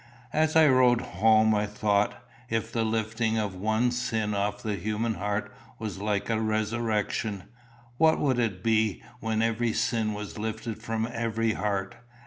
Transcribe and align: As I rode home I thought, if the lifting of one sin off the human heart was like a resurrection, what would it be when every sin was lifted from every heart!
As 0.33 0.55
I 0.55 0.67
rode 0.67 1.01
home 1.01 1.53
I 1.53 1.67
thought, 1.67 2.23
if 2.49 2.71
the 2.71 2.83
lifting 2.83 3.37
of 3.37 3.53
one 3.53 3.91
sin 3.91 4.33
off 4.33 4.63
the 4.63 4.73
human 4.75 5.13
heart 5.13 5.53
was 5.77 5.99
like 5.99 6.27
a 6.27 6.41
resurrection, 6.41 7.43
what 7.97 8.17
would 8.19 8.39
it 8.39 8.63
be 8.63 9.03
when 9.19 9.43
every 9.43 9.73
sin 9.73 10.15
was 10.15 10.39
lifted 10.39 10.81
from 10.81 11.07
every 11.13 11.53
heart! 11.53 11.97